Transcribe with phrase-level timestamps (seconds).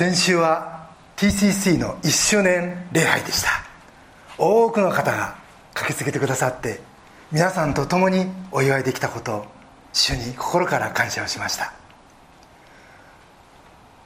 [0.00, 3.50] 先週は TCC の1周年礼拝でした。
[4.38, 5.36] 多くの方が
[5.74, 6.80] 駆けつけてくださって
[7.30, 9.44] 皆さんと共にお祝いできたこと
[9.92, 11.74] 主に心から感謝をしました。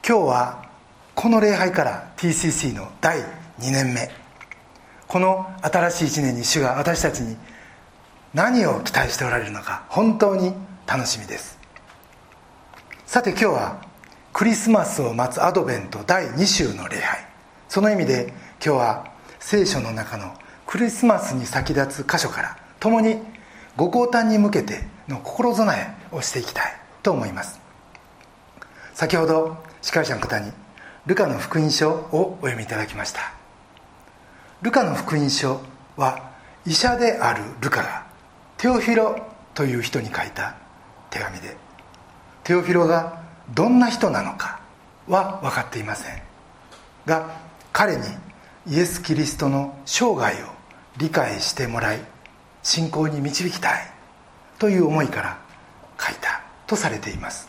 [0.05, 0.65] 今日は
[1.15, 3.21] この礼拝から TCC の第
[3.61, 4.11] 2年目。
[5.07, 7.37] この新しい1年に主が私たちに
[8.33, 10.55] 何を期待しておられるのか本当に
[10.89, 11.57] 楽しみです。
[13.07, 13.94] さて今日は
[14.35, 17.25] クリスマスを待つアドベント第2週の礼拝。
[17.69, 20.35] その意味で今日は聖書の中の
[20.67, 23.19] クリスマスに先立つ箇所から共に
[23.77, 27.61] ご降誕に向けての心備えをしていきたいと思います。
[28.93, 30.51] 先ほど司会者の方に
[31.07, 33.35] ルカの福音書をお読みいただきました。
[34.63, 35.61] ルカの福音書
[35.97, 36.33] は
[36.67, 38.05] 医者であるルカが
[38.57, 39.17] テオフィロ
[39.55, 40.57] という人に書いた
[41.11, 41.57] 手紙で
[42.43, 44.61] テオフィロがどんな人なのか
[45.09, 46.23] は分かっていません。
[47.07, 47.31] が
[47.73, 48.03] 彼に
[48.67, 50.47] イエス・キリストの生涯を
[50.97, 52.01] 理解してもらい
[52.63, 53.91] 信仰に導きたい
[54.59, 55.39] という思いから
[55.99, 57.49] 書いたとされています。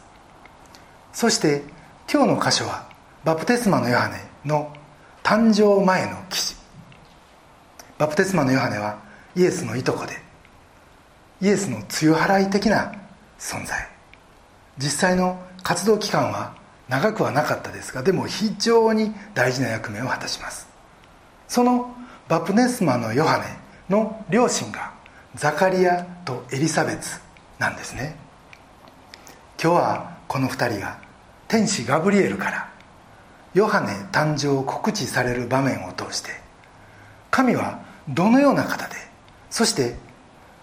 [1.13, 1.63] そして
[2.11, 2.89] 今日の箇所は
[3.23, 4.73] バプテスマのヨハネの
[5.23, 6.55] 誕生前の記事。
[7.97, 8.99] バプテスマのヨハネは
[9.35, 10.21] イエスのいとこで
[11.41, 12.93] イエスの露払い的な
[13.39, 13.87] 存在。
[14.77, 16.53] 実際の活動期間は
[16.89, 20.69] 長くはなかったですがでも非常に大事な役目を果たします。
[21.47, 21.91] その
[22.27, 23.45] バプテスマのヨハネ
[23.89, 24.93] の両親が
[25.33, 27.19] ザカリアとエリザベツ
[27.57, 28.15] なんですね。
[29.59, 30.99] 今日はこの2人が
[31.47, 32.69] 天使ガブリエルから
[33.55, 36.29] ヨハネ誕生を告知される場面を通して
[37.31, 38.95] 神はどのような方で
[39.49, 39.95] そして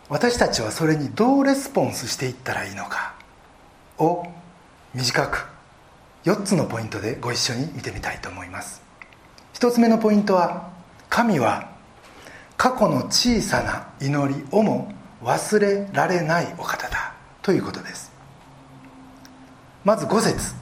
[0.09, 3.15] 私たちはそれにどうレスポンスしていったらいいのか
[3.99, 4.27] を
[4.95, 5.47] 短く
[6.25, 8.83] 4つのポイントでご一緒に見てみたいと思います。
[9.55, 10.71] 1つ目のポイントは
[11.09, 11.71] 神は
[12.57, 14.93] 過去の小さな祈りをも
[15.23, 18.13] 忘れられないお方だということです。
[19.85, 20.55] まず5節。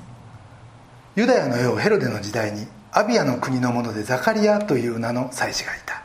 [1.17, 6.03] ユダヤの王ヘロデの時代にアビアの国の者でザカリアという名の祭司がいた。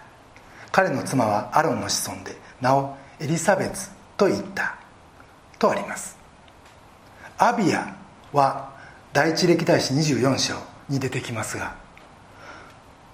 [0.72, 4.75] 彼の妻はアロンの子孫で名をエリザベツと言った
[5.57, 6.18] とあります。
[7.38, 7.94] アビア
[8.35, 8.73] は
[9.13, 10.53] 第一歴代史24章
[10.90, 11.75] に出てきますが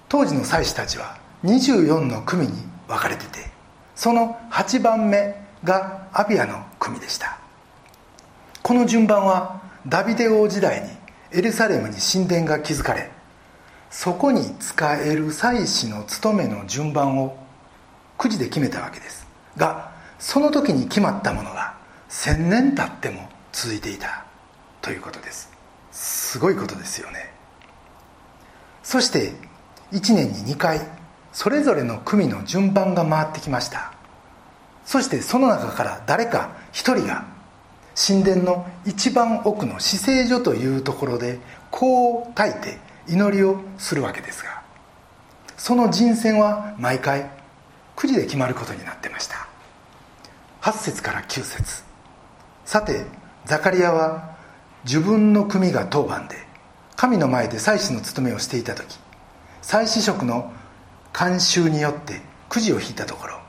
[0.10, 2.54] 当時の祭司たちは24の組に
[2.88, 3.50] 分かれてて
[3.96, 7.38] その8番目がアビアの組でした。
[8.64, 10.90] この順番はダビデ王時代に
[11.32, 13.12] エルサレムに神殿が築かれ
[13.90, 17.38] そこに使える祭司の務めの順番を
[18.18, 19.28] くじで決めたわけです。
[19.58, 21.76] がその時に決まったものが
[22.08, 24.31] 千年経っても続いていた。
[24.82, 25.52] ということです。
[25.92, 27.32] すごいことですよね。
[28.84, 29.34] そして
[29.92, 30.82] 1年に2回
[31.32, 33.94] それぞれの組の順番が回ってきました。
[34.86, 37.26] そしてその中から誰か一人が
[37.96, 44.62] 神殿の一番奥の死聖所というところでこう書いて祈りをするわけですが
[45.58, 47.30] その人選は毎回
[47.96, 49.48] 9時で決まることになってました。
[50.62, 51.84] 8節から9節。
[52.66, 53.06] さて
[53.46, 54.31] ザカリアは
[54.86, 56.36] 自分の組が当番で
[56.96, 58.98] 神の前で祭司の務めをしていた時
[59.62, 60.52] 祭司職の
[61.14, 63.40] 慣習によってくじを引いたところ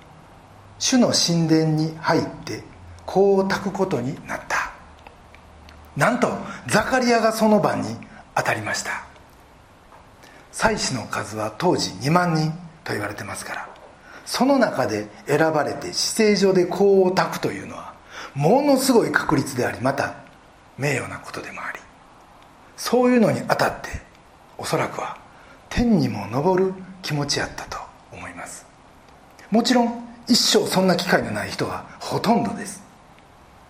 [0.78, 2.64] 主の神殿に入って
[3.06, 4.72] こう炊くことになった。
[5.96, 6.28] なんと
[6.66, 7.88] ザカリアがその番に
[8.34, 9.04] 当たりました。
[10.50, 12.52] 祭司の数は当時2万人
[12.84, 13.68] と言われてますから
[14.26, 17.94] その中で選ばれて死聖所で香を炊くというのは
[18.34, 20.14] ものすごい確率でありまた
[20.82, 21.78] 名誉なことでもあり
[22.76, 23.90] そういうのにあたって
[24.58, 25.16] おそらくは
[25.68, 27.78] 天にも昇る気持ちやったと
[28.10, 28.66] 思います。
[29.50, 32.82] もちろん一生そんな機会のない人はほとんどです。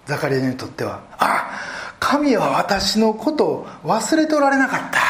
[0.07, 1.61] ザカリアにとってはあ
[2.01, 5.01] 神は私のことを忘れておられなかった。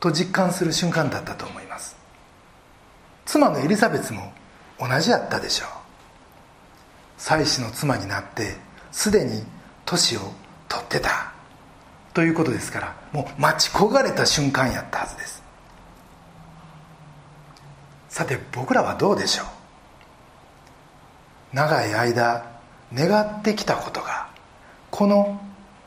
[0.00, 1.96] と実感する瞬間だったと思います。
[3.26, 4.32] 妻のエリザベスも
[4.80, 5.68] 同じやったでしょう。
[7.16, 8.56] 妻子の妻になって
[8.90, 9.44] すでに
[9.90, 10.20] 年を
[10.68, 11.32] 取ってた。
[12.14, 15.42] ということですからもう待ち焦がれた瞬間やったはずです。
[18.08, 19.46] さて僕らはどうでしょう？
[21.56, 22.44] 長い間
[22.92, 24.28] 願ってきたことが
[24.90, 25.40] この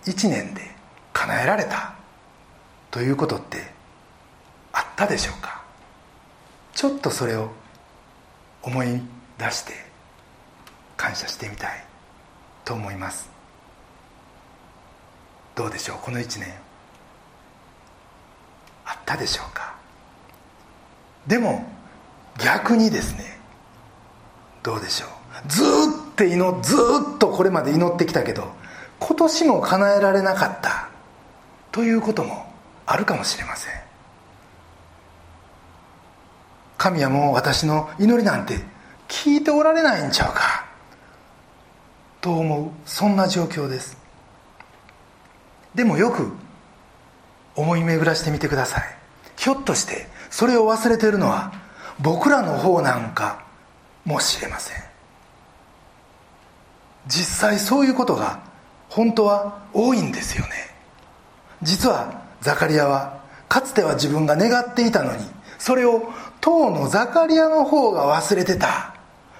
[0.05, 0.71] 1年で
[1.11, 1.93] 叶えられた
[2.91, 3.71] ということって
[4.71, 5.63] あったでしょうか？
[6.73, 7.51] ちょっとそれを
[8.61, 9.01] 思い
[9.37, 9.73] 出して
[10.95, 11.85] 感謝してみたい
[12.63, 13.32] と思います。
[15.55, 15.97] どうでしょう？
[16.01, 16.53] この1年。
[18.85, 19.75] あったでしょうか？
[21.27, 21.65] でも
[22.37, 23.39] 逆にですね。
[24.63, 25.09] どうでしょう？
[25.47, 25.65] ずっ
[26.15, 26.75] と祈ず
[27.15, 28.51] っとこれまで祈ってきたけど
[28.99, 30.89] 今年も叶えられなかった。
[31.71, 32.45] ということも
[32.85, 33.73] あるかもしれません。
[36.77, 38.59] 神はもう私の祈りなんて
[39.07, 40.65] 聞いておられないんちゃうか？
[42.21, 43.97] と思うそんな状況です。
[45.75, 46.31] でもよく
[47.55, 48.83] 思い巡らしてみてください。
[49.37, 51.53] ひょっとしてそれを忘れているのは
[51.99, 53.43] 僕らの方なんか
[54.05, 54.83] もしれません。
[57.07, 58.39] 実際そういうことが
[58.89, 60.51] 本当は多いんですよね。
[61.61, 65.25] 実はザカリアはかつては自分が願っていたのに
[65.59, 66.11] それを
[66.41, 68.95] 当のザカリアの方が忘れてた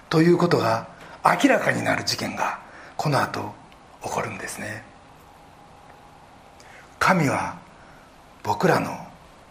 [0.10, 0.88] ということが
[1.24, 2.60] 明らかになる事件が
[2.98, 3.54] この後
[4.04, 4.93] 起こるんですね。
[7.04, 7.60] 神は
[8.44, 8.98] 僕らの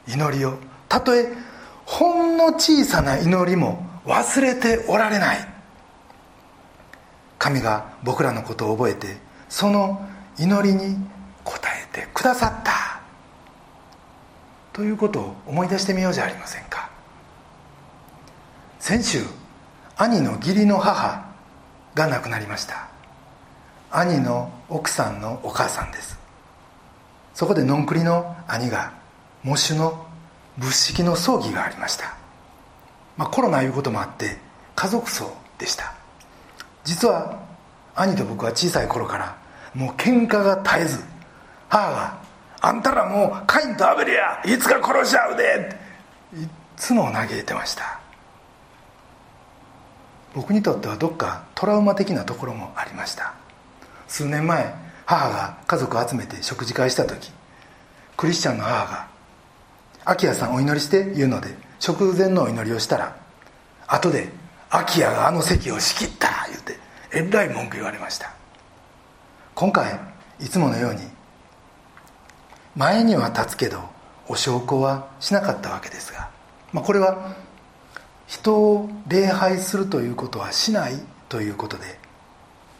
[0.08, 0.56] 祈りを
[0.88, 1.28] たとえ
[1.84, 5.38] ほんの小さな祈りも忘れておられない。
[7.38, 9.18] 神が僕らのことを覚えて
[9.50, 10.00] その
[10.38, 10.96] 祈りに
[11.44, 11.50] 応
[11.92, 13.02] えてくださった。
[14.72, 16.88] ということを思い出してみようじゃありませんか。
[18.80, 19.18] 先週
[19.98, 21.26] 兄の義理の母
[21.94, 22.88] が亡くなりました。
[23.90, 26.21] 兄の奥さんのお母さんです。
[27.34, 28.92] そこでのんくりの兄が
[29.44, 30.06] 喪主の
[30.58, 32.14] 仏式の葬儀がありました、
[33.16, 34.38] まあ、コロナいうこともあって
[34.74, 35.94] 家族葬でした。
[36.84, 37.40] 実は
[37.94, 39.36] 兄と僕は小さい頃から
[39.74, 41.04] もう喧嘩が絶えず
[41.68, 42.18] 母が
[42.60, 45.78] 「あんたらもうカインとアベルやいつか殺しちゃうで」
[46.34, 47.98] いつも嘆いてました。
[50.34, 53.34] 僕にとってはどっかトラウマ的なところもありました。
[54.08, 54.74] 数年前
[55.06, 57.30] 母が家族を集めて食事会した時
[58.16, 59.08] クリスチャンの母が
[60.04, 63.16] 「アキヤさんお祈りして」言うので食前のお祈りをしたら
[63.86, 64.32] 後で
[64.70, 66.78] 「アキヤがあの席を仕切った」言うて
[67.12, 68.32] えらい文句言われました。
[69.54, 69.98] 今回
[70.40, 71.00] いつものように
[72.74, 73.82] 前には立つけど
[74.28, 76.30] お証拠はしなかったわけですが、
[76.72, 77.36] まあ、これは
[78.26, 80.94] 人を礼拝するということはしない
[81.28, 81.98] ということで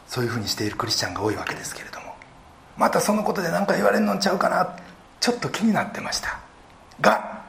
[0.07, 2.02] そういうふうにしているクリスチャンが多いわけですけれども
[2.77, 4.75] またそのことで何か言われるのちゃうかな。
[5.19, 6.39] ちょっと気になってました。
[6.99, 7.43] が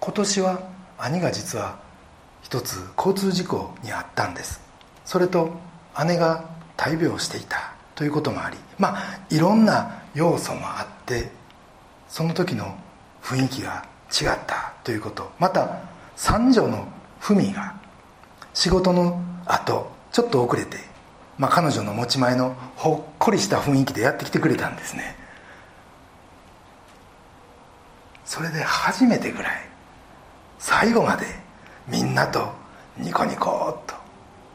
[0.00, 0.60] 今年は
[0.98, 1.78] 兄が実は
[2.42, 4.60] 一つ交通事故にあったんです。
[5.04, 5.50] それと
[6.06, 6.44] 姉が
[6.76, 11.30] 大病していたということもありまあいろんな要素もあって
[12.08, 12.74] その時の
[13.22, 15.30] 雰囲気が違ったということ。
[15.38, 15.80] また
[16.16, 16.86] 三女の
[17.20, 17.74] 文が
[18.52, 20.76] 仕事の後ちょっと遅れて、
[21.42, 25.16] まあ、彼女の持ち前のほっこりした雰囲気でやってきてくれたんですね。
[28.24, 29.60] それで初めてぐらい
[30.60, 31.26] 最後まで
[31.88, 32.52] みんなと
[32.96, 33.94] ニコニコっと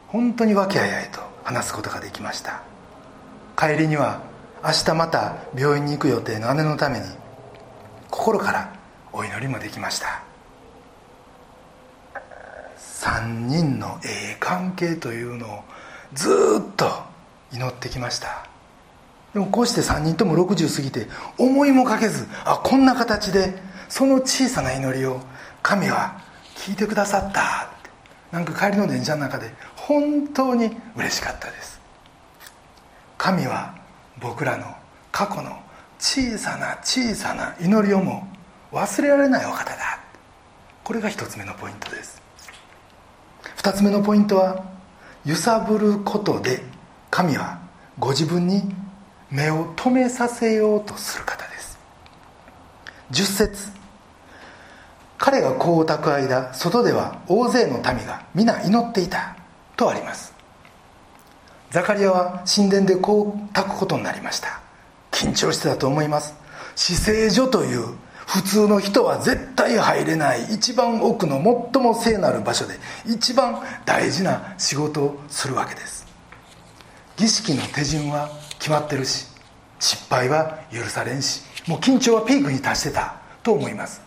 [0.06, 2.62] 本当に和気あいあいと話すことができました。
[3.54, 4.22] 帰りには
[4.64, 7.04] 明日また病院に行く予定の姉のために
[8.08, 8.72] 心から
[9.12, 10.22] お祈りもできました。
[12.78, 15.64] 3人のええ関係というのを
[16.14, 16.86] ずっと
[17.52, 18.46] 祈ってきました。
[19.34, 23.54] でもこうして3人とも60過ぎて思いもかけずあこんな形で
[23.88, 25.20] その小さな祈りを
[25.62, 26.20] 神は
[26.56, 27.66] 聞いてくださった。
[27.66, 27.78] っ
[28.30, 31.80] なんか帰りの電車の中で本当に嬉しかったです。
[33.16, 33.74] 神は
[34.20, 34.66] 僕らの
[35.10, 35.58] 過去の
[35.98, 38.28] 小さな小さな祈りをも
[38.72, 40.00] 忘れられないお方だ。
[40.84, 42.22] これが一つ目のポイントです。
[43.56, 44.64] 二つ目のポイントは
[45.28, 46.62] 揺さぶることで
[47.10, 47.60] 神は
[47.98, 48.62] ご自分に
[49.30, 51.78] 目を留めさせようとする方です。
[53.10, 53.68] 十節。
[55.18, 59.36] 彼が子を抱く間外では大勢の民が皆祈っていた
[59.76, 60.32] とあります。
[61.72, 64.62] ザカリアは神殿でこう炊くことになりました。
[65.10, 66.34] 緊張してたと思います。
[66.74, 67.84] 死聖所という
[68.28, 70.44] 普通の人は絶対入れない。
[70.52, 71.42] 一番奥の
[71.72, 72.74] 最も聖なる場所で
[73.06, 76.06] 一番大事な仕事をするわけです。
[77.16, 79.26] 儀式の手順は決まってるし
[79.80, 84.02] 失敗は許されんしもう緊張はピークに達してたと思います。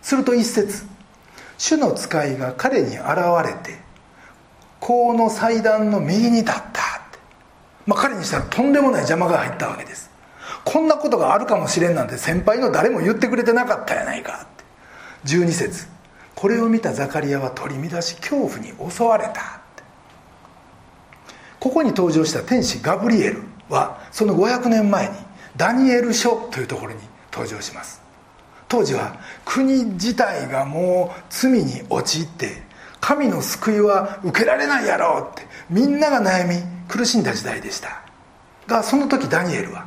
[0.00, 0.86] すると一節
[1.58, 2.98] 主の使いが彼に現
[3.44, 3.78] れて
[4.80, 6.64] この祭壇の右に立ったっ
[7.12, 7.18] て、
[7.86, 10.11] まあ、彼にしたらとんでもない邪魔が入ったわけです。
[10.64, 15.34] こんなことがあるかもしれんなんて先輩の誰も言ってくれてなかったやないかって。
[15.34, 15.86] 12節。
[16.34, 19.62] これを見たザカリアは取り乱し恐怖に襲われた
[21.62, 25.14] ここに登場した天使ガブリエルはその500年前に
[25.56, 26.98] ダニエル書というところに
[27.32, 28.02] 登場します。
[28.68, 32.62] 当時は国自体がもう罪に陥って
[33.00, 36.56] 神の救いは受けられないやろうってみんなが悩み
[36.88, 38.02] 苦しんだ時代でした。
[38.66, 39.86] がその時ダニエルは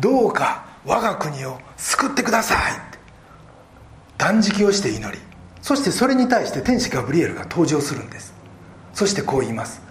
[0.00, 2.58] どうか我が国を救ってください
[4.16, 5.28] 断食をして祈り
[5.68, 8.32] そしてそれに対して天使ガブリエルが登場するんです。
[8.94, 9.82] そしてこう言います。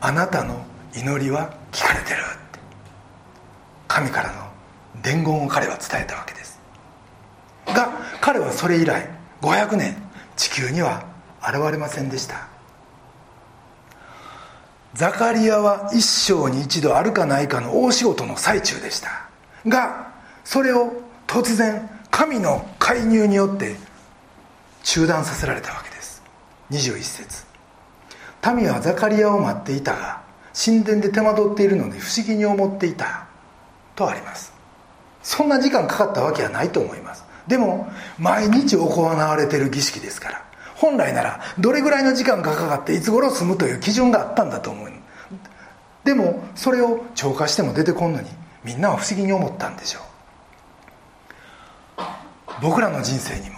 [0.00, 2.60] あなたの祈りは聞かれてるって。
[3.88, 4.46] 神からの
[5.02, 6.60] 伝言を彼は伝えたわけです。
[7.66, 9.10] が彼はそれ以来
[9.42, 9.96] 500年
[10.36, 11.04] 地球には
[11.42, 12.46] 現れませんでした。
[14.94, 19.25] ザカリアは一生に一度あるかないかの大仕事の最中でした。
[19.68, 20.12] が
[20.44, 20.92] それを
[21.26, 23.76] 突然神の介入によって
[24.82, 26.22] 中断させられたわけです。
[26.70, 27.44] 21節。
[28.54, 30.22] 民はザカリアを待っていたが
[30.54, 33.26] 神殿で手間取っているので不思議に思っていた。
[33.96, 34.52] とあります。
[35.22, 37.24] そんな時間かかったわけはないと思います。
[37.48, 40.44] でも毎日行われている儀式ですから
[40.74, 44.90] 本来ならどれぐらいの時間がかかっていつ頃済むという基準があったんだと思う。
[46.04, 48.28] でもそれを超過しても出てこんのに
[48.66, 50.00] みんなは不思議に思ったんでしょ
[52.00, 52.02] う。
[52.60, 53.56] 僕らの人生にも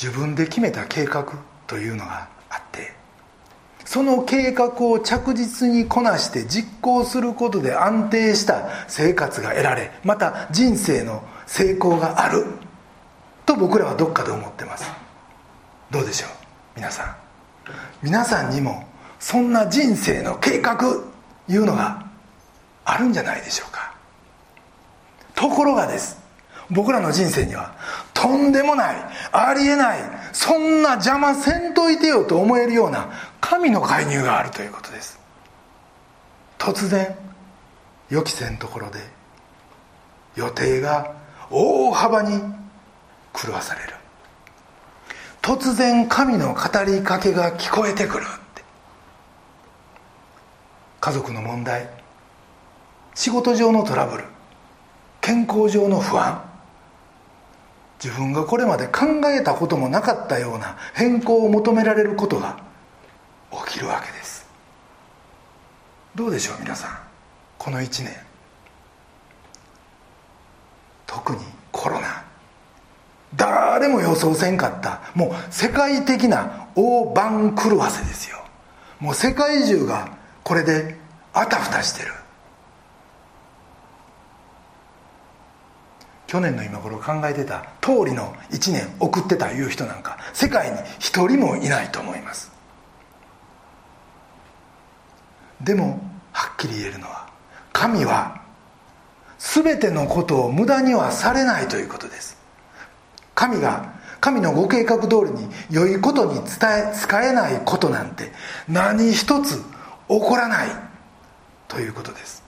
[0.00, 1.26] 自分で決めた計画
[1.66, 2.94] というのがあって
[3.84, 12.46] その計画を着実にこなして実行することで安定した生活が得られまた人生の成功がある
[13.44, 14.90] と僕らはどっかで思ってます。
[15.90, 16.30] どうでしょう
[16.76, 17.16] 皆さん。
[18.02, 18.86] 皆さんにも
[19.18, 20.78] そんな人生の計画
[21.46, 22.09] いうのが
[22.90, 23.94] あるんじゃないでしょうか。
[25.34, 26.18] ところがです。
[26.70, 27.74] 僕らの人生には
[28.14, 28.96] とんでもない
[29.32, 29.98] ありえない
[30.32, 35.18] そんな邪魔せんといてよと思えるような神の介入があるということです。
[36.58, 37.16] 突然
[38.08, 39.00] 予期せんところで
[40.36, 41.14] 予定が
[41.50, 42.40] 大幅に
[43.34, 43.94] 狂わされる。
[45.42, 48.62] 突然神の語りかけが聞こえてくるって。
[51.00, 51.99] 家族の問題。
[53.14, 54.24] 仕事上のトラブル
[55.20, 56.42] 健康上の不安
[58.02, 62.58] 自分がこれまで考えたこともなかったような変更を求められることが
[63.66, 64.48] 起きるわけです。
[66.14, 66.98] どうでしょう皆さん
[67.58, 68.16] この1年。
[71.06, 71.38] 特に
[71.72, 72.24] コロナ
[73.36, 75.00] 誰も予想せんかった。
[75.14, 78.38] もう世界的な大番狂わせですよ。
[78.98, 80.08] もう世界中が
[80.42, 80.96] これで
[81.32, 82.12] あたふたしてる。
[86.30, 92.52] 去年の今頃考えてた通りの1年送ってたいう人なんか世界に一人もいないと思います。
[95.60, 97.28] でもはっきり言えるのは
[97.72, 98.42] 神は
[99.40, 102.38] 全てのことを無駄にはされないということです。
[103.34, 108.30] 神が神のご計画通りに良いことに伝え使えないことなんて
[108.68, 109.64] 何一つ起
[110.20, 110.68] こらない
[111.66, 112.44] ということです。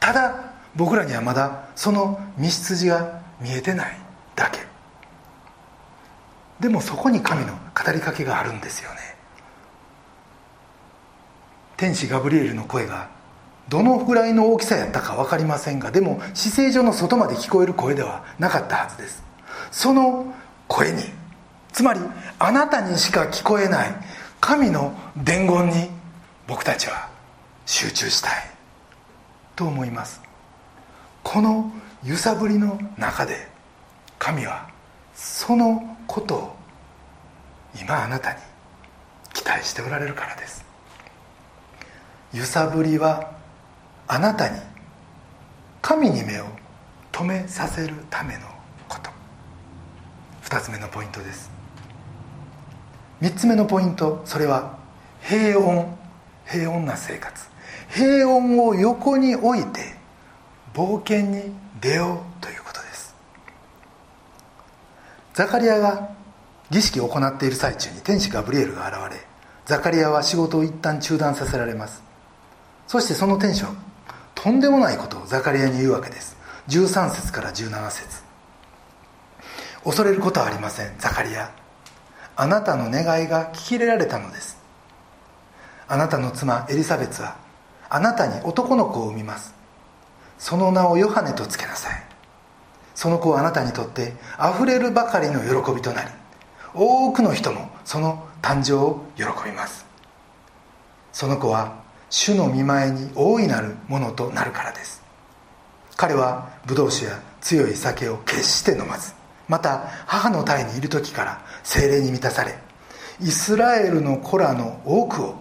[0.00, 3.96] ただ僕らにはまだその道筋が見えてない
[4.36, 4.60] だけ。
[6.60, 8.98] でもそこに神の語りかけがあるんですよね。
[11.76, 13.08] 天使ガブリエルの声が
[13.70, 19.22] どのぐらいの大きさやったか分かりませんがでも姿勢上の外まで聞こえる声ではなかったはずです。
[19.70, 20.34] その
[20.68, 21.02] 声に
[21.72, 22.00] つまり
[22.38, 23.94] あなたにしか聞こえない
[24.40, 25.88] 神の伝言に
[26.46, 27.08] 僕たちは
[27.64, 28.32] 集中したい
[29.56, 30.29] と思います。
[31.22, 31.70] この
[32.04, 33.48] 揺さぶりの中で
[34.18, 34.68] 神は
[35.14, 36.56] そのことを
[37.80, 38.38] 今あなたに
[39.32, 40.64] 期待しておられるからです。
[42.32, 43.32] 揺さぶりは
[44.08, 44.58] あなたに
[45.82, 46.46] 神に目を
[47.12, 48.40] 留めさせるための
[48.88, 49.10] こと。
[50.42, 51.50] 2つ目のポイントです。
[53.20, 54.78] 3つ目のポイントそれは
[55.22, 55.86] 平穏
[56.46, 57.46] 平穏な生活。
[57.90, 59.99] 平穏を横に置いて
[60.74, 63.14] 冒険に出ようということです。
[65.34, 66.10] ザカリアが
[66.70, 69.30] 儀式を行っている最中に天使ガブリエルが現れ
[69.66, 72.02] ザカリアは仕事を一旦中断させられます。
[72.88, 73.72] そしてその天使は
[74.34, 76.36] とんでもないことをザカリアに言うわけです。
[76.68, 78.22] 13節から17節。
[79.84, 81.52] 恐れることはありませんザカリア。
[82.36, 84.58] あなたの願いが聞き入れられたのです。
[85.86, 87.36] あなたの妻エリザベツは
[87.88, 89.59] あなたに男の子を産みます。
[90.40, 92.02] その名をヨハネとつけなさい。
[92.94, 96.10] その子はあなたにとってあふれるばかりの喜びとなり
[96.74, 99.84] 多くの人もその誕生を喜びます。
[101.12, 101.76] その子は
[102.08, 105.02] 主の見前に大いなるものとなるからです。
[105.96, 109.12] 彼はブドウ酒や強い酒を決して飲まず
[109.46, 112.58] また母の胎にいる時から精霊に満たされ
[113.20, 115.34] イスラエルの子らの多くを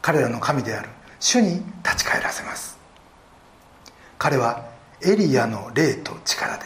[0.00, 2.77] 彼らの神である主に立ち返らせます。
[4.18, 4.68] 彼は
[5.00, 6.64] エリアの霊と力で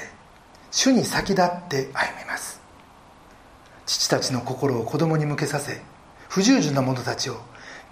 [0.70, 2.60] 主に先立って歩みます。
[3.84, 5.82] 父たちの心を子供に向けさせ
[6.28, 7.36] 不従順な者たちを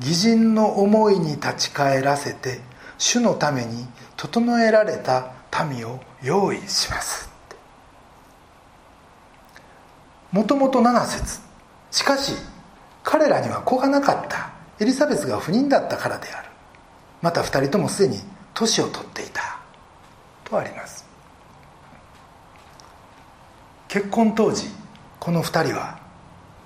[0.01, 2.61] 義人の思いに立ち返らせて
[2.97, 3.87] 主のために
[4.17, 5.33] 整えられた
[5.69, 7.29] 民を用意します。
[10.33, 11.41] もともと7節
[11.91, 12.33] しかし
[13.03, 16.49] 彼らには子がなかったエリザベスが不妊だったからである。
[17.21, 18.21] また2人ともすでに
[18.55, 19.50] 年を取っていた。
[20.51, 21.07] とあります。
[23.89, 24.69] 結婚当時
[25.19, 25.99] この2人は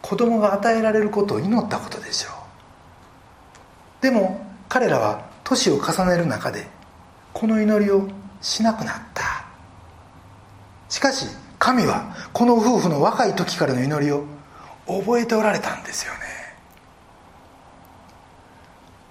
[0.03, 2.31] 子供が与えられることを祈ったことでしょ
[4.01, 4.03] う。
[4.03, 6.67] でも彼らは年を重ねる中で
[7.33, 8.09] この祈りを
[8.41, 9.45] しなくなった。
[10.89, 11.27] しかし
[11.59, 14.25] 神はこの夫婦の若い時からの祈りを
[14.87, 16.19] 覚えておられたんですよね。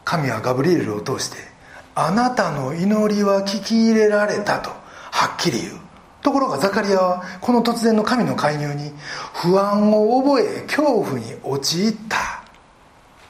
[0.05, 1.52] 神はガブリエルを通して
[1.95, 5.79] あなたの祈りは聞き入れられたとはっきり言う。
[6.21, 8.91] ところがザカリアはこの突然の神の介入に
[9.33, 12.43] 不安を覚え恐怖に陥った。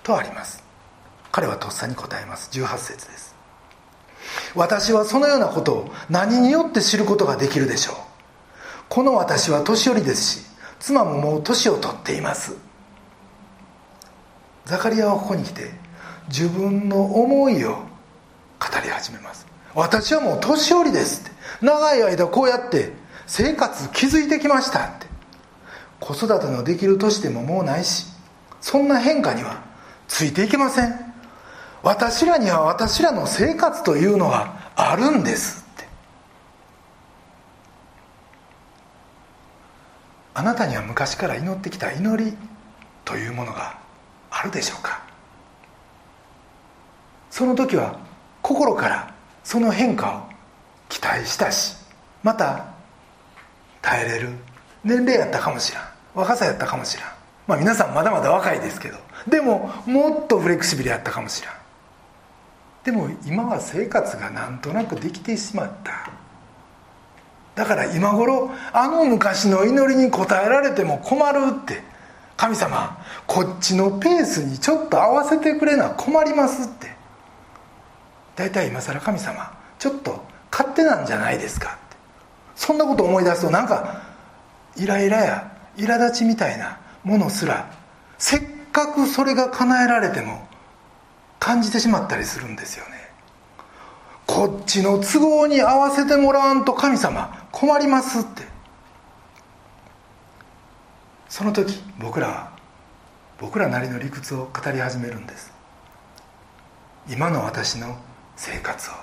[0.04, 0.64] とあります。
[1.32, 2.50] 彼はとっさに答えます。
[2.58, 3.36] 18節です。
[4.56, 7.96] 私はそのようなことを何によって知ることができるでしょう。
[8.88, 10.46] この私は年寄りですし
[10.80, 12.56] 妻ももう年を取っています。
[14.66, 15.72] ザカリアはここに来て
[16.30, 17.93] 自分の思いを
[18.82, 19.46] り始めます。
[19.74, 21.32] 私はもう年寄りですって。
[21.66, 22.92] 長い間こうやって
[23.26, 25.08] 生活築いてきましたって。
[26.00, 28.08] 子育てのできる年でももうないし
[28.60, 29.62] そんな変化には
[30.08, 31.14] ついていけません。
[31.82, 35.88] 私らには私らの生活というのがあるんですって。
[40.34, 42.38] あなたには昔から祈ってきた祈り
[43.06, 43.78] というものが
[44.30, 45.02] あるでしょうか？
[47.30, 48.00] その時は
[48.44, 50.34] 心からその変化を
[50.90, 51.76] 期待したし
[52.22, 52.66] また
[53.82, 54.30] 耐えれる
[54.84, 57.08] 年齢やったかもしらん若さやったかもしらん。
[57.48, 61.54] まあ皆さんまだまだ若いですけどでももっとフレキシビルやったかもしらん。
[62.84, 66.12] でも今は生活がなんとなくできてしまった。
[67.56, 71.82] だから今頃あの昔の祈りに応えられても困るって
[72.36, 76.93] 神様こっちのペースにちょっと合わせてくれな困りますって。
[78.36, 81.70] 大体今更神様ちょっと勝手なんじゃないですか。
[81.70, 81.98] って
[82.56, 84.02] そんなこと思い出すとなんか
[84.76, 87.72] イライラや苛立ちみたいなものすら
[88.18, 88.42] せっ
[88.72, 90.48] かくそれが叶えられても
[91.40, 92.92] 感じてしまったりするんですよね。
[94.26, 98.44] こっちの都合に合わせてもらわんと神様困りますって。
[101.28, 102.52] その時僕らは
[103.40, 105.52] 僕らなりの理屈を語り始めるんです。
[107.10, 107.98] 今の私の
[108.36, 108.94] 生活を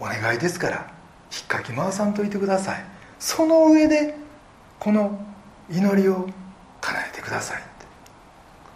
[0.00, 0.92] お願いですから
[1.32, 2.84] 引っかき回さんといてください。
[3.18, 4.16] その上で
[4.80, 5.24] この
[5.70, 6.28] 祈りを
[6.80, 7.62] 叶えてください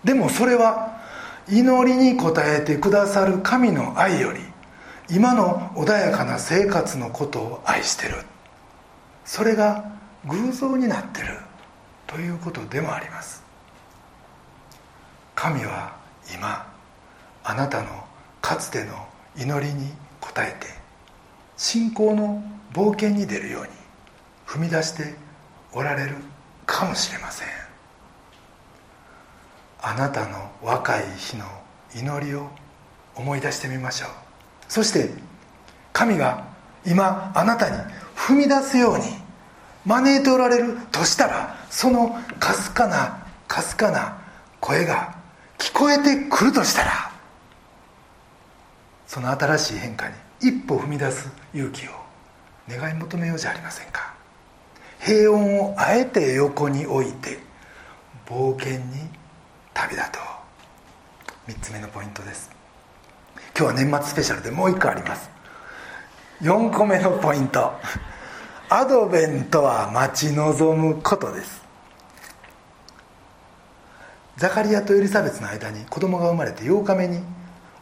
[0.04, 1.02] でもそれは
[1.48, 4.40] 祈りに応えてくださる神の愛より
[5.10, 8.14] 今の穏やかな生活のことを愛してる。
[9.24, 9.92] それが
[10.24, 11.38] 偶像になってる
[12.06, 13.42] ということでもあります。
[15.34, 15.96] 神は
[16.34, 16.72] 今
[17.44, 18.04] あなたの
[18.40, 19.05] かつての
[19.38, 20.66] 祈りに応えて
[21.56, 23.68] 信仰の冒険に出るように
[24.46, 25.14] 踏み出して
[25.72, 26.16] おられる
[26.64, 27.48] かもしれません。
[29.80, 31.44] あなたの若い日の
[31.94, 32.48] 祈りを
[33.14, 34.08] 思い出してみましょう。
[34.68, 35.10] そして
[35.92, 36.44] 神が
[36.84, 37.76] 今あなたに
[38.14, 39.04] 踏み出すように
[39.84, 44.18] 招いておられるとしたらそのかすかなかすかな
[44.60, 45.14] 声が
[45.58, 47.05] 聞こえてくるとしたら
[49.06, 51.90] その新しい変化に一歩踏み出す勇気を
[52.68, 54.14] 願い求めようじゃありませんか。
[55.00, 57.38] 平穏をあえて横に置いて
[58.26, 59.08] 冒険に
[59.72, 60.18] 旅だと
[61.48, 61.50] う。
[61.50, 62.50] 3つ目のポイントです。
[63.56, 65.30] 今日は年末スペシャルでもう1個あります。
[66.42, 67.72] 4個目のポイント。
[68.68, 71.62] アドベントは待ち望むことです。
[74.36, 77.20] ザカリアとエリザベスの間に子供が生まれて8日目に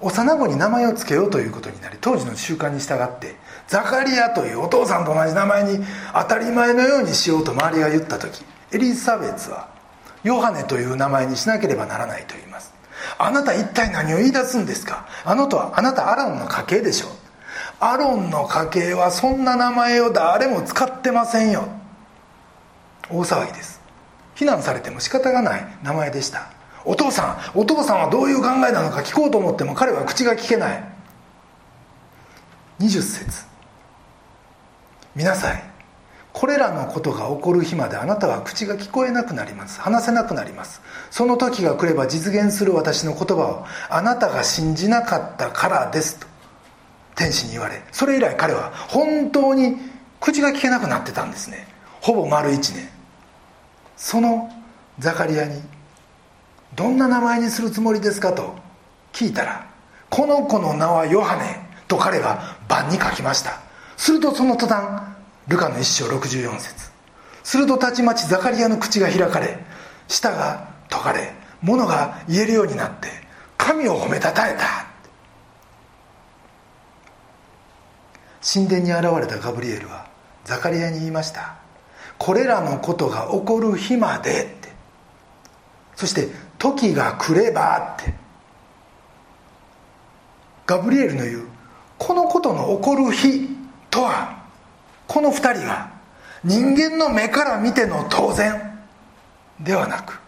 [0.05, 3.37] 幼子に名前を付けようということになり当時の習慣に従って
[3.67, 9.69] ザカリアというお父さんと同じ名前に当たり前のようにしようと周りが言った時エリザベスは
[10.23, 12.73] ヨハネという名前にしなければならないと言います。
[13.19, 15.07] あなた一体何を言い出すんですか？
[15.25, 17.11] あなたはあなたアランの家系でしょう。
[17.81, 21.69] アロンの家系はそんな名前を誰も使ってませんよ。
[23.11, 23.83] 大騒ぎです。
[24.35, 26.54] 非難されても仕方がない名前でした。
[26.85, 30.85] お父さんお父さんはどういう考えなのか聞こうと思っても彼は口が聞けない。
[32.81, 33.47] 20節。
[35.14, 35.62] 見なさい。
[36.33, 39.81] これらのことが起こる日まであなたは口が聞こえなくなります。
[39.81, 40.83] 話せなくなります。
[41.11, 46.27] その時が来れば実現する私の言葉をあなたが信じなかったからですと
[47.14, 49.77] 天使に言われそれ以来彼は本当に
[50.20, 51.68] 口が聞けなくなってたんですね。
[52.01, 52.88] ほぼ丸1年。
[53.97, 54.51] その
[54.99, 55.62] ザカリアに
[56.75, 58.57] 「どんな名前にするつもりですか?」と
[59.13, 59.67] 聞いたら
[60.11, 63.61] 「この子の名はヨハネ」と彼が晩に書きました。
[63.97, 65.03] するとその途端
[65.47, 66.91] ルカの一章64節。
[67.43, 69.59] するとたちまちザカリアの口が開かれ
[70.09, 73.09] 舌が解かれ物が言えるようになって
[73.59, 74.87] 神を褒めたたえた。
[78.43, 80.07] 神殿に現れたガブリエルは
[80.45, 81.55] ザカリアに言いました。
[82.19, 84.73] これらのことが起こる日までって。
[85.97, 86.29] そして
[86.64, 88.14] 時が来ればって。
[90.66, 91.48] ガブリエルの言う
[91.98, 93.48] このことの起こる日
[93.90, 94.42] とは
[95.07, 95.90] この2人は
[96.42, 98.79] 人間の目から見ての当然
[99.61, 100.18] ではなく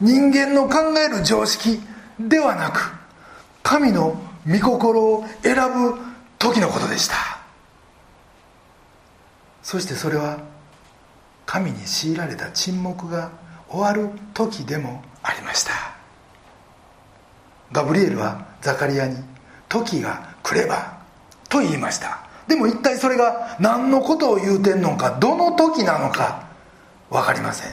[0.00, 1.80] 人間の考える常識
[2.18, 2.92] ではなく
[3.62, 5.94] 神の御心を選ぶ
[6.40, 7.14] 時のことでした。
[9.62, 10.38] そしてそれは
[11.46, 13.30] 神に強いられた沈黙が
[13.68, 15.72] 終わる時でもありました。
[17.72, 19.16] ガブリエルはザカリアに
[19.68, 20.98] 「時が来れば」
[21.48, 22.18] と言いました。
[22.46, 26.44] でも一体それが何のことを言うてんのかどの時なのか
[27.10, 27.72] 分かりません。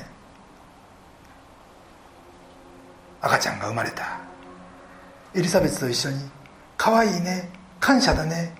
[3.21, 4.17] 赤ちゃんが生まれた。
[5.35, 6.29] エリザベスと一緒に
[6.77, 8.55] 「可愛いいね感謝だね」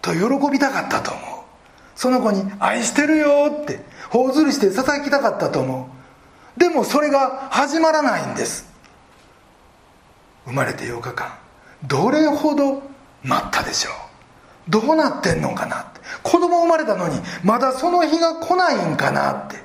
[0.00, 1.24] と喜びたかったと思う。
[1.96, 5.93] その子に「愛してるよ」って頬ずりしてささやきたかったと思う。
[6.56, 8.72] でもそれが始まらないんです。
[10.44, 11.38] 生まれて8日間
[11.86, 12.82] どれほど
[13.22, 13.90] 待ったでしょ
[14.68, 14.70] う？
[14.70, 16.00] どうなってんのかなって。
[16.22, 19.62] 子供生まれたのにまだその日が来ないんかなって。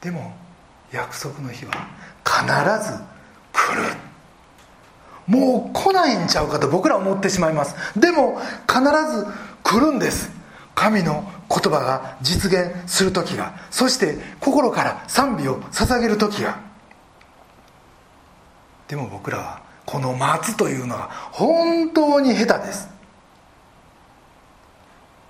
[0.00, 0.32] でも
[0.92, 1.72] 約束の日は
[2.24, 2.98] 必ず
[3.52, 4.09] 来る
[5.26, 7.74] もう来ないんちゃうかと僕ら思ってしまいます。
[7.98, 8.80] でも必
[9.16, 9.26] ず
[9.62, 10.30] 来るんです。
[10.74, 13.54] 神の言葉が実現する時が。
[13.70, 16.58] そして心から賛美を捧げる時が。
[18.88, 22.88] でも僕らはこの待つというのは本当に下手です。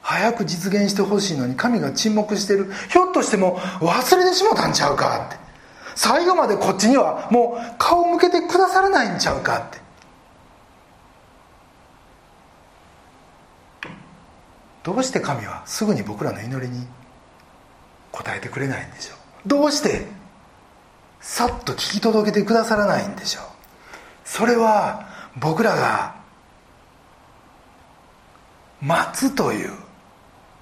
[0.03, 2.72] 早く実現してほしいのに神が沈黙してる。
[2.90, 5.49] ひょっとしても忘れてしもたんちゃうかって。
[6.02, 9.78] 最後までこっちにはもう顔を向けてくださらないんちゃうかって。
[14.82, 16.86] どうして神はすぐに僕らの祈りに
[18.14, 19.48] 応えてくれないんでしょう？
[19.48, 20.06] どうして
[21.20, 23.44] さっと聞き届けてくださらないんでしょう？
[24.24, 25.06] それは
[25.38, 26.14] 僕らが
[28.80, 29.70] 待つという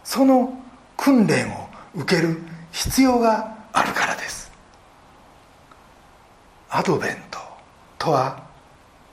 [0.03, 0.53] その
[0.97, 4.08] 訓練を受ける必要があるから。
[6.71, 7.39] アドベント
[7.99, 8.43] とは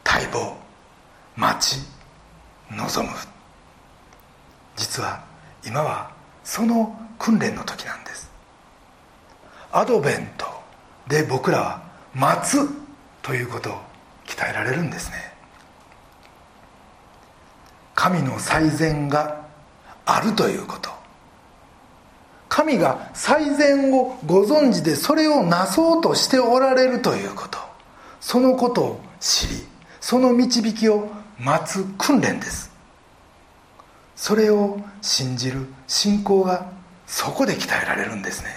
[0.03, 0.55] 待望
[1.35, 1.81] 待ち
[2.71, 3.15] 望む。
[4.75, 5.23] 実は
[5.65, 6.11] 今は
[6.43, 8.29] その訓練の時なんです。
[9.71, 10.45] アドベント
[11.07, 11.81] で僕らは
[12.13, 12.57] 待つ
[13.21, 13.81] ということを
[14.25, 15.33] 鍛えられるんですね。
[17.93, 19.45] 神の最善が
[20.05, 21.04] あるということ。
[22.55, 27.59] 神が最善をご存知でそれをなそうとしておられるということ。
[28.21, 29.55] そのことを知り
[29.99, 32.71] その導きを待つ訓練です。
[34.15, 36.71] それを信じる信仰が
[37.05, 38.51] そこで鍛えられるんですね。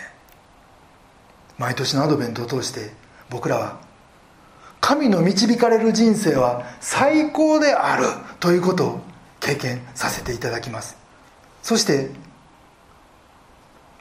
[1.58, 2.92] 毎年のアドベントを通して
[3.30, 3.78] 僕らは
[4.80, 8.04] 神の導かれる人生は最高である
[8.38, 9.00] ということを
[9.40, 10.96] 経験させていただきます。
[11.64, 12.27] そして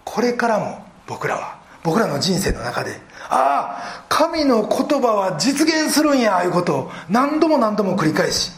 [0.09, 8.53] これからも僕らは僕らの人生の中でああ神の言葉は実現するんやいうことを何度も何度も繰り返し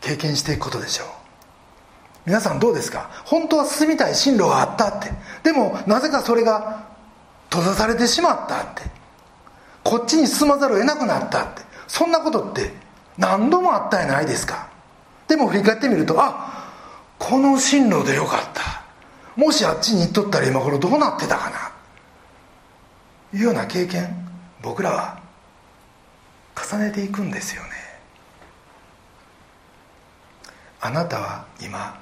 [0.00, 1.06] 経験していくことでしょう。
[2.26, 3.08] 皆さんどうですか？
[3.24, 5.12] 本当は進みたい進路があったって。
[5.44, 6.84] でもなぜかそれが
[7.50, 8.82] 閉ざされてしまったって。
[9.84, 11.62] こっちに進まざるを得なくなったって。
[11.86, 12.74] そんなことって
[13.16, 14.68] 何度もあったやないですか？
[15.28, 16.68] でも振り返ってみるとあ
[17.18, 18.85] この進路でよかった。
[19.36, 23.38] もしあっちに行っとったら今頃どうなってたかな？
[23.38, 24.08] いうような経験
[24.62, 25.20] 僕らは
[26.56, 27.68] 重ねていくんですよね。
[30.80, 32.00] あなたは今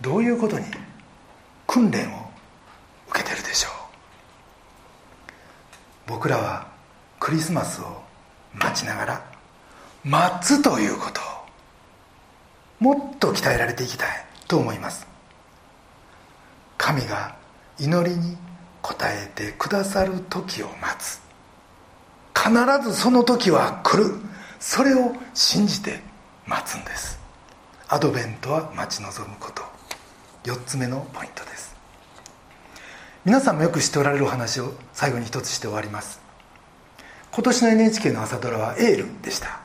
[0.00, 0.66] どういうことに
[1.66, 2.30] 訓練を
[3.08, 3.72] 受けてるでしょう？
[6.06, 6.68] 僕らは
[7.18, 8.02] クリスマスを
[8.54, 9.24] 待ちながら
[10.04, 11.24] 待つということを
[12.78, 14.08] もっと鍛えられていきたい
[14.46, 15.15] と思います。
[16.86, 17.34] 神が
[17.80, 18.36] 祈りに
[18.84, 21.20] 応えてくださる時を待つ。
[22.32, 22.52] 必
[22.88, 24.14] ずその時は来る。
[24.60, 25.98] それを信じて
[26.46, 27.18] 待つんです。
[27.88, 29.64] アドベントは待ち望むこと。
[30.44, 31.74] 4つ目のポイントです。
[33.24, 36.20] 皆さんもよく知っておられるお話を最後に一つして終わります。
[37.32, 39.58] 今年の NHK の朝ドラは「エール」でした。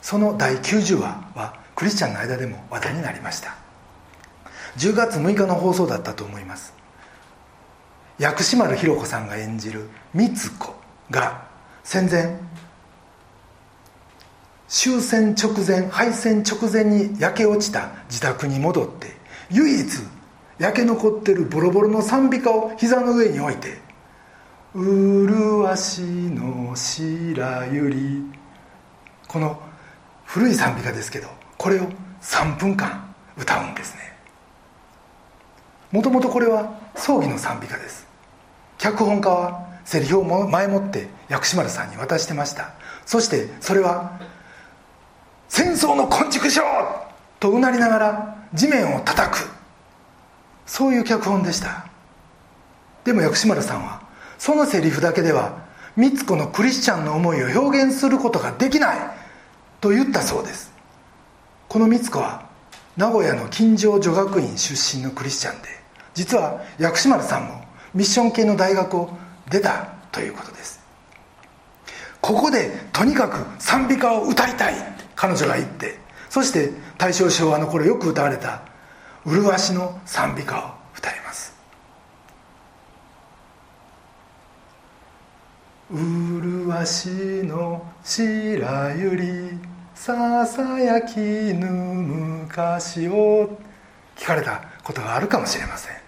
[0.00, 3.59] その第90話はクリスチャンの間でも話題になりました。
[4.76, 6.80] 10月6日の放送だったと思います。
[8.20, 10.74] 薬師丸ひろ子さんが演じる美津子
[11.10, 11.46] が
[11.82, 12.36] 戦前
[14.68, 19.16] 終戦直前敗戦直前に焼け落ちた自宅に戻って
[19.50, 19.86] 唯一
[20.58, 23.78] 焼け残ってるボロボロの賛美歌を膝の上に置いて
[24.76, 27.92] 「麗しの白百合」
[29.26, 29.60] この
[30.26, 31.88] 古い賛美歌ですけどこれを
[32.20, 34.09] 3分間歌うんですね。
[35.92, 38.06] もともとこれは葬儀の賛美歌です。
[38.78, 42.72] 脚本家はセリフを前もって薬師丸さんに渡してました。
[43.06, 44.20] そしてそれは
[45.48, 46.62] 「戦争の昆虫症!」
[47.40, 49.50] とうなりながら地面を叩く。
[50.66, 51.86] そういう脚本でした。
[53.04, 54.02] でも薬師丸さんは
[54.38, 55.54] そのセリフだけでは
[55.96, 58.96] 美津子のクリスチャンの思いを表現することができない。
[59.80, 60.70] と言ったそうです。
[61.68, 62.42] この美津子は
[62.96, 65.79] 名古屋の金城女学院出身のクリスチャンで
[66.14, 69.10] 実は薬師丸さんもミッション系の大学を
[69.50, 70.80] 出たということです。
[72.20, 74.74] ここでとにかく賛美歌を歌いたい
[75.16, 76.00] 彼女が言って。
[76.30, 78.62] そして大正昭和の頃よく歌われた
[79.26, 81.52] 「麗しの賛美歌」を歌います
[85.90, 87.08] 「麗し
[87.44, 93.58] の白百合ささやきぬ昔を
[94.16, 95.99] 聞かれたことがあるかもしれません。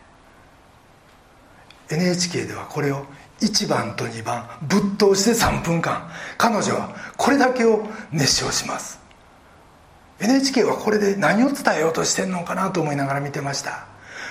[1.92, 3.04] NHK ではこれを
[3.40, 6.08] 1番と2番ぶっ通して3分間。
[6.38, 9.00] 彼女はこれだけを熱唱します。
[10.20, 13.86] NHK はこれで何を伝えようとしてんのかなと思いながら見てました。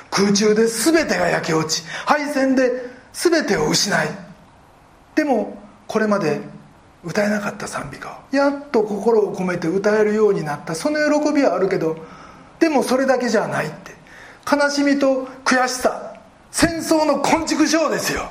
[0.09, 2.71] 空中で全てが焼け落ち敗戦で
[3.13, 4.07] 全てを失い。
[5.15, 6.39] でもこれまで
[7.03, 10.73] 歌えなかった賛美歌をやっと心を込めて歌えるようになった。
[10.73, 11.97] その喜びはあるけど
[12.59, 13.91] でもそれだけじゃないって。
[14.49, 16.10] 悲しみと悔しさ。
[16.51, 18.29] 戦争の昆虫症ですよ。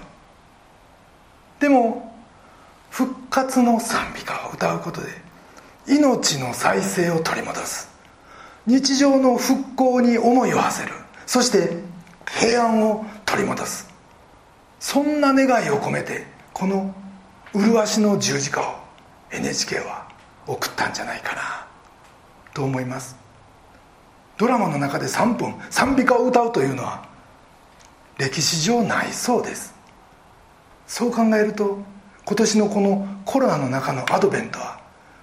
[1.59, 2.15] でも
[2.91, 5.09] 復活の賛美歌を歌うことで
[5.89, 7.91] 命の再生を取り戻す。
[8.67, 10.95] 日常の復興に思いを馳せる。
[11.27, 11.77] そして
[12.29, 13.89] 平安を取り戻す。
[14.79, 16.95] そんな願いを込めてこの
[17.55, 18.75] 麗しの十字架を
[19.33, 20.09] NHK は
[20.47, 21.67] 送ったんじゃないかな。
[22.53, 23.17] と思います。
[24.37, 27.10] ドラマの中で3分賛美歌を歌うというのは
[28.21, 29.75] 歴史上ないそうです。
[30.87, 31.79] そう考えると
[32.27, 34.79] 今年のこのコロナの中のアドベントは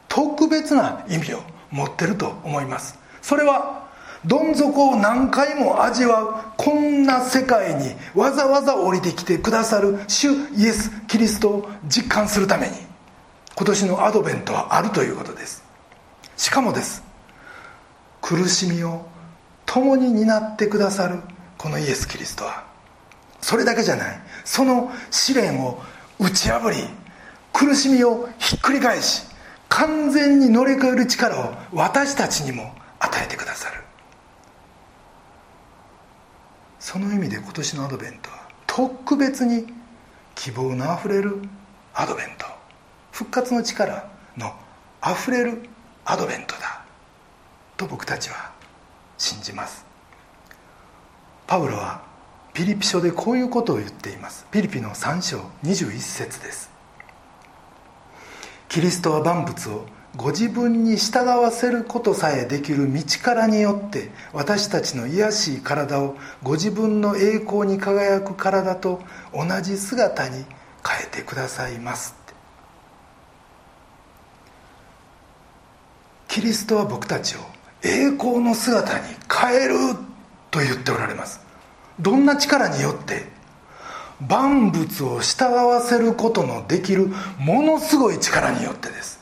[0.08, 2.98] 特別な意味を持ってると思います。
[3.22, 3.88] それは
[4.26, 12.74] どん底を何回も味わうこんな世界にわざわざ降りてきてくださる主イエス・キリストを実感するために
[13.56, 15.64] 今年のアドベントはあるということです。
[16.36, 17.04] しかもです。
[18.22, 19.06] 苦しみを
[19.68, 21.20] 共に担ってくださる
[21.60, 22.66] このイエス・キリストは
[23.48, 24.20] それだけじゃない。
[24.44, 25.82] その試練を
[26.20, 26.84] 打ち破り
[27.54, 29.24] 苦しみをひっくり返し
[29.70, 33.82] 完全に乗り越える力を私たちにも与えてくださる。
[36.78, 39.66] その意味で今年のアドベントは特別に
[40.36, 41.42] 希望のあふれる
[41.94, 42.46] アドベント。
[43.14, 44.54] 復活の力の
[45.00, 45.62] あふれる
[46.04, 46.82] アドベントだ。
[47.78, 48.52] と僕たちは
[49.18, 49.86] 信じます。
[51.48, 52.07] パウロは
[52.58, 54.48] ピリピ書でこういうことを言っています。
[54.50, 56.72] ピリピの3章21節です。
[58.67, 70.46] キリストは万物をご自分に従わせることさえできる道からによって私たちの卑しい体をご自分の栄光に輝く体と同じ姿に変え
[71.15, 72.15] てくださいます。
[76.28, 77.39] キリストは僕たちを
[77.84, 79.76] 栄光の姿に変える
[80.50, 81.46] と言っておられます。
[82.00, 83.28] どんな力によって
[84.22, 89.18] 万物を従わせることのできるものすごい力によってです。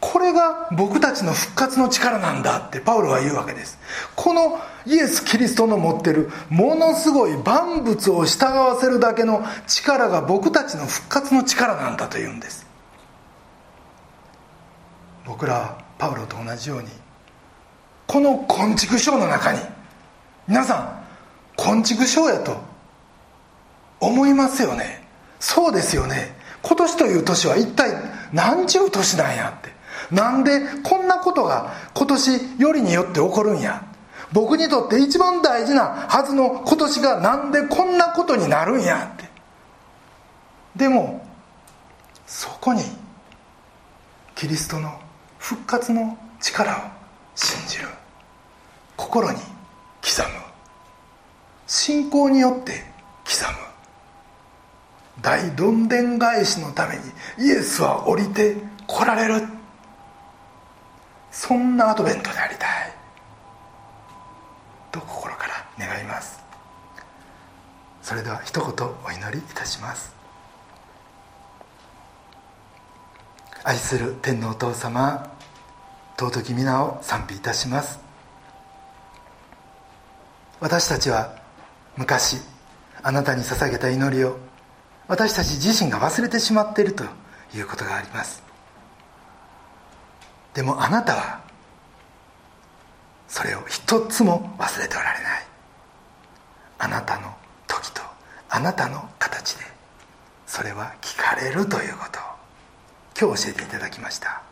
[0.00, 3.78] これが僕たちの復活の力なんだってパウロは言うわけです。
[4.16, 12.66] このイエス・キリストの持ってるものすごい万物を従わせるだけの力が僕たちの復活の力なんだというんです。
[15.24, 16.88] 僕らはパウロと同じように
[18.08, 19.60] この昆虫症の中に
[20.52, 21.02] 皆さん
[21.56, 22.60] 昆虫症やと
[24.00, 25.02] 思いますよね。
[25.40, 26.36] そうですよね。
[26.60, 27.90] 今年という年は一体
[28.34, 29.72] 何ちゅう年なんやって。
[30.14, 33.82] なんでこんなことが今年よりによって起こるんや。
[34.30, 39.30] 僕にとって一番大事なはずの今年がなんでこんなことになるんやって。
[40.76, 41.26] でも
[42.26, 42.82] そこに
[44.34, 45.00] キリストの
[45.38, 46.80] 復活の力を
[47.36, 47.88] 信じる
[48.98, 49.38] 心に
[50.02, 50.41] 刻む。
[51.74, 52.84] 信仰によって
[53.24, 55.22] 刻む。
[55.22, 57.02] 大どんでん返しのために
[57.38, 58.56] イエスは降りて
[58.86, 59.48] 来られる。
[61.30, 62.92] そんなアドベントでありたい。
[64.92, 66.44] と心から願います。
[68.02, 70.14] それでは一言お祈りいたします。
[73.64, 75.26] 愛する天皇お父様
[76.18, 77.98] 尊き皆を賛美いたします。
[80.60, 81.41] 私たちは
[81.96, 82.38] 昔
[83.02, 84.38] あなたに捧げた祈りを
[85.08, 87.04] 私たち自身が忘れてしまっていると
[87.54, 88.42] いうことがあります。
[90.54, 91.40] でもあなたは
[93.28, 95.46] それを一つも忘れておられない。
[96.78, 97.32] あなたの
[97.66, 98.02] 時と
[98.48, 99.64] あなたの形で
[100.46, 102.18] それは聞かれるということ
[103.26, 104.42] を今日教えていただきました。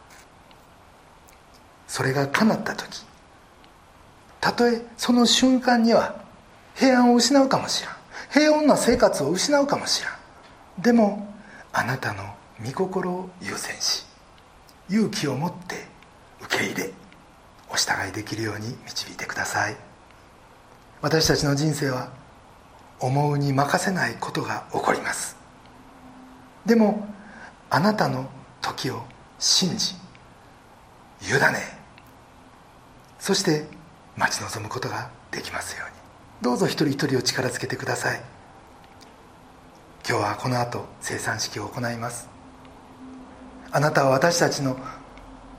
[1.86, 3.04] それが叶った時
[4.40, 6.14] たとえその瞬間には
[6.80, 7.92] 平安を失うかもしれん。
[8.32, 10.82] 平穏な生活を失うかもしれん。
[10.82, 11.30] でも
[11.74, 12.24] あなたの
[12.64, 14.06] 御心を優先し
[14.88, 15.84] 勇気を持って
[16.40, 16.90] 受け入れ
[17.68, 19.76] お従いできるように導いてください。
[21.02, 22.08] 私たちの人生は
[22.98, 25.36] 思うに任せないことが起こります。
[26.64, 27.06] でも
[27.68, 28.30] あなたの
[28.62, 29.02] 時を
[29.38, 29.94] 信じ
[31.20, 31.38] 委ね
[33.18, 33.66] そして
[34.16, 35.99] 待ち望むことができますように。
[36.42, 38.20] どうぞ一人一人を力つけてください。
[40.08, 42.28] 今日はこの後生産式を行います。
[43.70, 44.78] あなたは私たちの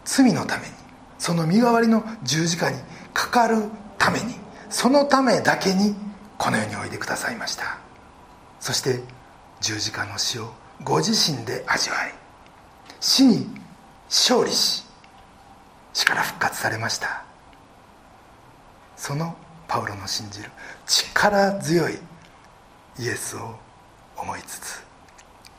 [0.03, 0.73] 罪のために
[1.19, 2.77] その身代わりの十字架に
[3.13, 3.57] かかる
[3.99, 4.35] ために
[4.69, 5.95] そのためだけに
[6.37, 7.77] この世においでくださいました。
[8.59, 9.01] そして
[9.59, 10.51] 十字架の死を
[10.83, 12.13] ご自身で味わい
[12.99, 13.47] 死に
[14.09, 14.83] 勝利し
[15.93, 17.23] 死から復活されました。
[18.95, 19.35] その
[19.71, 20.49] パウロの信じる
[20.85, 21.97] 力強い
[22.99, 23.55] イエスを
[24.17, 24.83] 思いつつ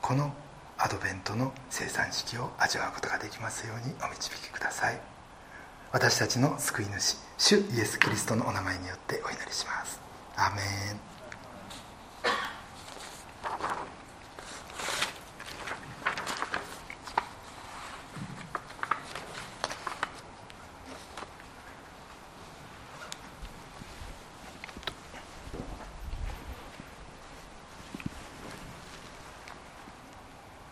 [0.02, 0.34] この
[0.76, 5.00] アドベントの生産式を味わうことができますようにお導きください。
[5.92, 9.98] 私たちの救い主主イエス・キリストのお名前によってお祈りします。
[10.36, 10.62] アメン。